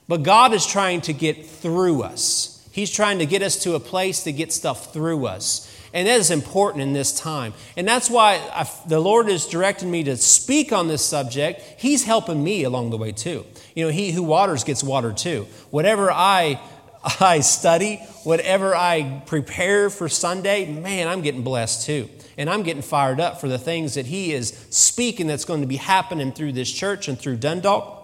[0.07, 2.67] But God is trying to get through us.
[2.71, 5.69] He's trying to get us to a place to get stuff through us.
[5.93, 7.53] And that is important in this time.
[7.77, 11.61] And that's why I, the Lord is directing me to speak on this subject.
[11.77, 13.45] He's helping me along the way too.
[13.75, 15.47] You know, he who waters gets watered too.
[15.69, 16.59] Whatever I
[17.19, 22.09] I study, whatever I prepare for Sunday, man, I'm getting blessed too.
[22.37, 25.67] And I'm getting fired up for the things that he is speaking that's going to
[25.67, 28.02] be happening through this church and through Dundalk.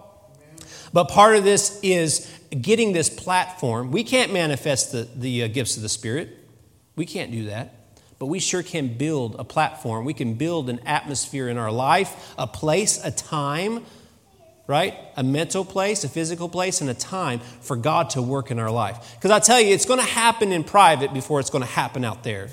[0.93, 3.91] But part of this is getting this platform.
[3.91, 6.29] We can't manifest the, the uh, gifts of the Spirit,
[6.95, 7.75] we can't do that.
[8.19, 10.03] But we sure can build a platform.
[10.03, 13.85] We can build an atmosphere in our life, a place, a time,
[14.67, 14.93] right?
[15.15, 18.69] A mental place, a physical place, and a time for God to work in our
[18.69, 19.15] life.
[19.15, 22.03] Because I tell you, it's going to happen in private before it's going to happen
[22.03, 22.49] out there.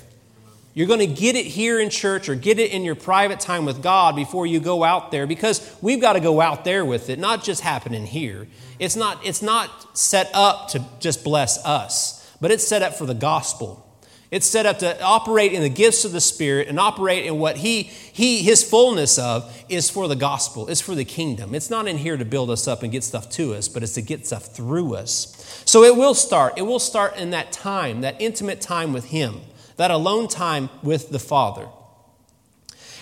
[0.77, 3.65] You're going to get it here in church or get it in your private time
[3.65, 7.09] with God before you go out there because we've got to go out there with
[7.09, 8.47] it, not just happening here.
[8.77, 13.07] It's not, it's not set up to just bless us, but it's set up for
[13.07, 13.91] the gospel.
[14.29, 17.57] It's set up to operate in the gifts of the Spirit and operate in what
[17.57, 20.67] he, he, His fullness of is for the gospel.
[20.67, 21.55] It's for the kingdom.
[21.55, 23.93] It's not in here to build us up and get stuff to us, but it's
[23.93, 25.63] to get stuff through us.
[25.65, 26.53] So it will start.
[26.55, 29.41] It will start in that time, that intimate time with Him
[29.77, 31.67] that alone time with the Father.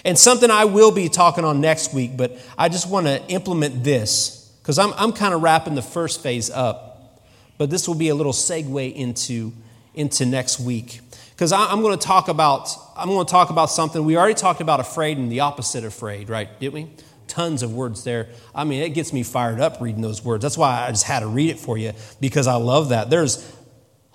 [0.05, 3.83] And something I will be talking on next week, but I just want to implement
[3.83, 7.23] this because I'm, I'm kind of wrapping the first phase up.
[7.57, 9.53] But this will be a little segue into,
[9.93, 10.99] into next week.
[11.31, 14.61] Because I'm going to talk about I'm going to talk about something we already talked
[14.61, 16.59] about afraid and the opposite of afraid, right?
[16.59, 16.87] Did we?
[17.27, 18.29] Tons of words there.
[18.53, 20.43] I mean, it gets me fired up reading those words.
[20.43, 23.09] That's why I just had to read it for you because I love that.
[23.09, 23.37] There's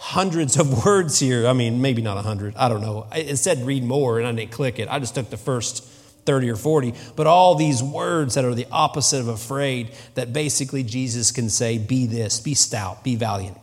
[0.00, 1.46] hundreds of words here.
[1.46, 2.56] I mean, maybe not a hundred.
[2.56, 3.06] I don't know.
[3.14, 4.88] It said read more, and I didn't click it.
[4.90, 5.84] I just took the first
[6.24, 6.94] 30 or 40.
[7.16, 11.76] But all these words that are the opposite of afraid, that basically Jesus can say,
[11.76, 13.58] be this, be stout, be valiant.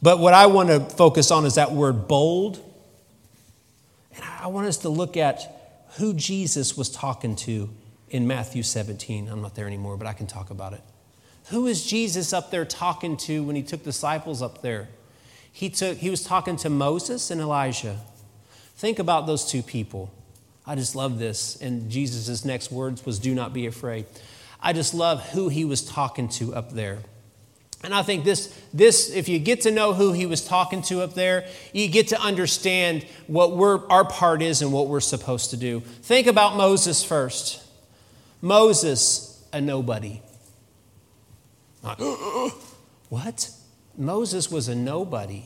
[0.00, 2.60] But what I want to focus on is that word bold.
[4.14, 7.68] And I want us to look at who Jesus was talking to
[8.10, 9.28] in Matthew 17.
[9.28, 10.82] I'm not there anymore, but I can talk about it.
[11.50, 14.88] Who is Jesus up there talking to when he took disciples up there?
[15.52, 17.98] He, took, he was talking to Moses and Elijah.
[18.76, 20.10] Think about those two people.
[20.66, 21.56] I just love this.
[21.56, 24.06] And Jesus' next words was, Do not be afraid.
[24.60, 26.98] I just love who he was talking to up there.
[27.84, 31.02] And I think this, this, if you get to know who he was talking to
[31.02, 35.50] up there, you get to understand what we're, our part is and what we're supposed
[35.50, 35.80] to do.
[35.80, 37.62] Think about Moses first.
[38.40, 40.22] Moses, a nobody.
[43.10, 43.50] What?
[43.96, 45.44] Moses was a nobody,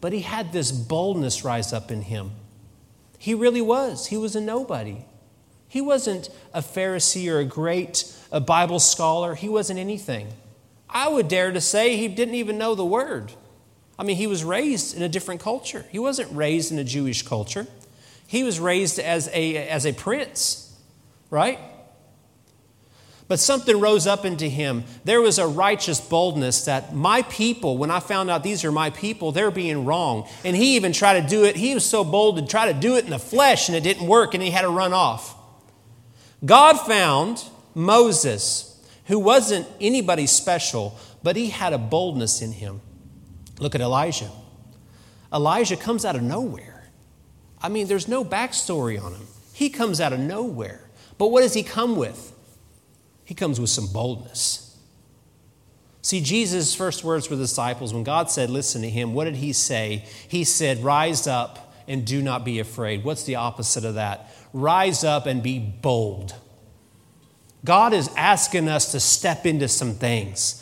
[0.00, 2.32] but he had this boldness rise up in him.
[3.18, 4.08] He really was.
[4.08, 5.04] He was a nobody.
[5.68, 9.34] He wasn't a Pharisee or a great a Bible scholar.
[9.36, 10.28] He wasn't anything.
[10.90, 13.32] I would dare to say he didn't even know the word.
[13.98, 15.84] I mean, he was raised in a different culture.
[15.90, 17.66] He wasn't raised in a Jewish culture.
[18.26, 20.76] He was raised as a, as a prince,
[21.30, 21.58] right?
[23.32, 24.84] But something rose up into him.
[25.06, 28.90] There was a righteous boldness that my people, when I found out these are my
[28.90, 30.28] people, they're being wrong.
[30.44, 31.56] And he even tried to do it.
[31.56, 34.06] He was so bold to try to do it in the flesh, and it didn't
[34.06, 35.34] work, and he had to run off.
[36.44, 37.42] God found
[37.74, 42.82] Moses who wasn't anybody special, but he had a boldness in him.
[43.58, 44.30] Look at Elijah.
[45.32, 46.90] Elijah comes out of nowhere.
[47.62, 49.26] I mean, there's no backstory on him.
[49.54, 50.90] He comes out of nowhere.
[51.16, 52.31] But what does he come with?
[53.24, 54.76] He comes with some boldness.
[56.02, 59.36] See, Jesus' first words for the disciples, when God said, Listen to him, what did
[59.36, 60.04] he say?
[60.26, 63.04] He said, Rise up and do not be afraid.
[63.04, 64.34] What's the opposite of that?
[64.52, 66.34] Rise up and be bold.
[67.64, 70.58] God is asking us to step into some things.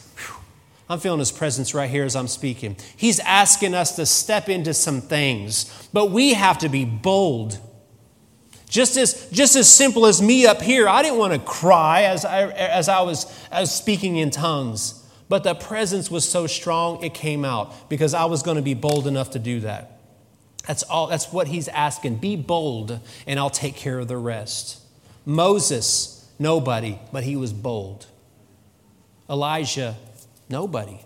[0.91, 2.77] I'm feeling his presence right here as I'm speaking.
[2.97, 7.59] He's asking us to step into some things, but we have to be bold.
[8.71, 12.25] Just as, just as simple as me up here, I didn't want to cry as
[12.25, 17.13] I, as I was as speaking in tongues, but the presence was so strong it
[17.13, 19.99] came out because I was going to be bold enough to do that.
[20.67, 21.09] That's all.
[21.09, 22.17] That's what he's asking.
[22.17, 24.81] Be bold, and I'll take care of the rest.
[25.27, 28.07] Moses, nobody, but he was bold.
[29.29, 29.97] Elijah,
[30.51, 30.99] Nobody.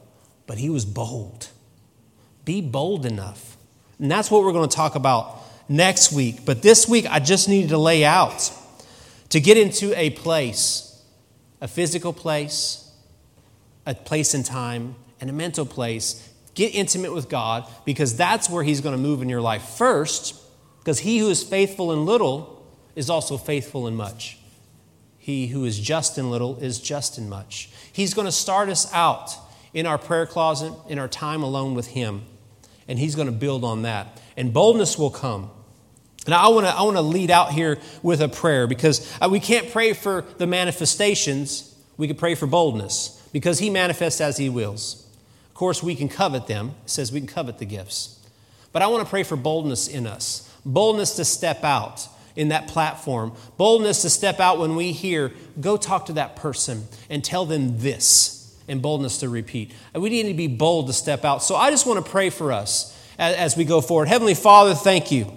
[0.47, 1.51] But he was bold.
[2.45, 3.57] Be bold enough.
[3.99, 5.39] And that's what we're going to talk about
[5.69, 6.45] next week.
[6.45, 8.53] But this week, I just needed to lay out
[9.31, 11.03] to get into a place,
[11.61, 12.93] a physical place,
[13.87, 16.31] a place in time, and a mental place.
[16.55, 20.41] Get intimate with God because that's where He's going to move in your life first,
[20.79, 24.39] because He who is faithful in little is also faithful in much.
[25.19, 27.71] He who is just in little is just in much.
[27.93, 29.35] He's going to start us out
[29.73, 32.23] in our prayer closet, in our time alone with Him,
[32.87, 34.21] and He's going to build on that.
[34.37, 35.51] And boldness will come.
[36.27, 39.29] Now, I want to I want to lead out here with a prayer because uh,
[39.31, 41.75] we can't pray for the manifestations.
[41.97, 45.07] We can pray for boldness because He manifests as He wills.
[45.49, 46.75] Of course, we can covet them.
[46.85, 48.21] It says we can covet the gifts.
[48.73, 52.69] But I want to pray for boldness in us boldness to step out in that
[52.69, 53.33] platform.
[53.57, 57.79] Boldness to step out when we hear, go talk to that person and tell them
[57.79, 59.73] this, and boldness to repeat.
[59.95, 61.43] We need to be bold to step out.
[61.43, 64.09] So I just want to pray for us as, we go forward.
[64.09, 65.31] Heavenly Father, thank you.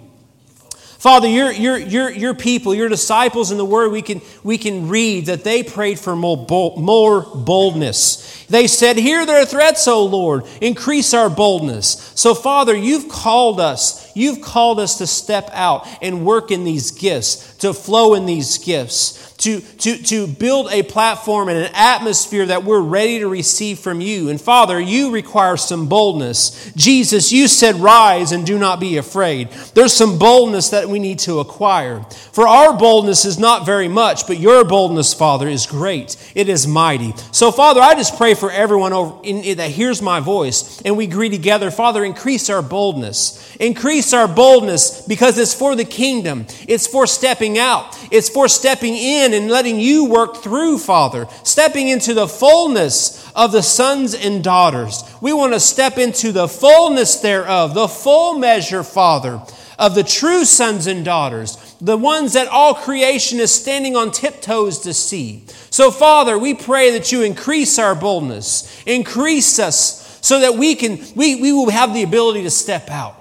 [0.98, 4.88] Father, your, your, your, your people, your disciples in the Word, we can, we can
[4.88, 6.44] read that they prayed for more,
[6.76, 8.44] more boldness.
[8.46, 12.12] They said, Hear their threats, O Lord, increase our boldness.
[12.16, 14.10] So, Father, you've called us.
[14.16, 18.58] You've called us to step out and work in these gifts, to flow in these
[18.58, 23.78] gifts to, to, to build a platform and an atmosphere that we're ready to receive
[23.78, 24.28] from you.
[24.28, 26.72] And Father, you require some boldness.
[26.74, 29.50] Jesus, you said, Rise and do not be afraid.
[29.74, 32.02] There's some boldness that we need to acquire.
[32.32, 36.16] For our boldness is not very much, but your boldness, Father, is great.
[36.34, 37.14] It is mighty.
[37.30, 41.04] So, Father, I just pray for everyone over in, that hears my voice and we
[41.04, 41.70] agree together.
[41.70, 43.56] Father, increase our boldness.
[43.60, 48.94] Increase our boldness because it's for the kingdom, it's for stepping out, it's for stepping
[48.94, 54.14] in in and letting you work through, Father, stepping into the fullness of the sons
[54.14, 55.02] and daughters.
[55.20, 59.40] We want to step into the fullness thereof, the full measure, Father,
[59.78, 64.80] of the true sons and daughters, the ones that all creation is standing on tiptoes
[64.80, 65.44] to see.
[65.70, 70.98] So, Father, we pray that you increase our boldness, increase us so that we can
[71.14, 73.17] we, we will have the ability to step out.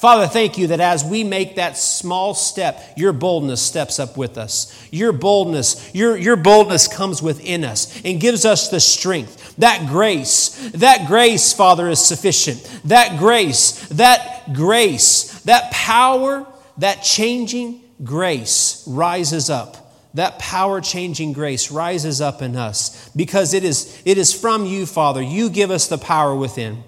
[0.00, 4.38] Father, thank you that as we make that small step, your boldness steps up with
[4.38, 4.88] us.
[4.90, 9.54] Your boldness, your, your boldness comes within us and gives us the strength.
[9.58, 12.80] That grace, that grace, Father, is sufficient.
[12.86, 16.46] That grace, that grace, that power,
[16.78, 19.92] that changing grace rises up.
[20.14, 24.86] That power changing grace rises up in us because it is, it is from you,
[24.86, 25.20] Father.
[25.20, 26.84] You give us the power within.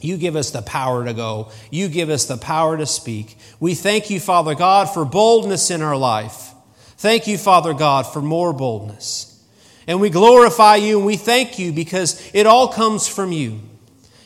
[0.00, 1.50] You give us the power to go.
[1.70, 3.38] You give us the power to speak.
[3.60, 6.52] We thank you, Father God, for boldness in our life.
[6.98, 9.32] Thank you, Father God, for more boldness.
[9.86, 13.60] And we glorify you and we thank you because it all comes from you.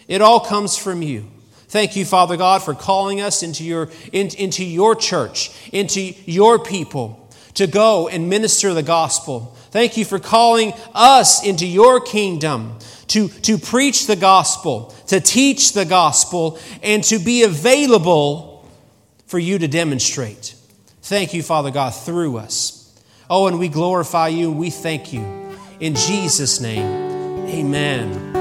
[0.08, 1.26] It all comes from you.
[1.68, 6.58] Thank you, Father God, for calling us into your, in, into your church, into your
[6.58, 9.56] people to go and minister the gospel.
[9.70, 15.72] Thank you for calling us into your kingdom to, to preach the gospel, to teach
[15.72, 18.68] the gospel, and to be available
[19.26, 20.54] for you to demonstrate.
[21.02, 22.76] Thank you, Father God, through us.
[23.28, 25.22] Oh, and we glorify you we thank you.
[25.78, 26.86] In Jesus' name,
[27.48, 28.38] amen.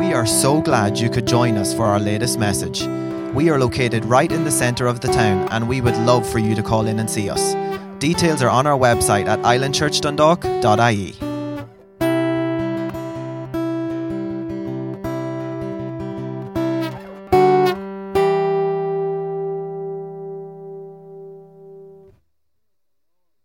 [0.00, 2.82] We are so glad you could join us for our latest message.
[3.34, 6.38] We are located right in the centre of the town and we would love for
[6.38, 7.54] you to call in and see us.
[8.00, 11.29] Details are on our website at islandchurchdundalk.ie.